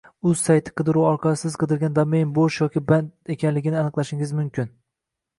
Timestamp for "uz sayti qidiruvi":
0.27-1.09